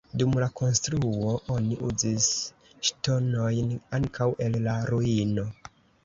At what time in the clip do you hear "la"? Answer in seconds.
0.41-0.45, 4.69-4.79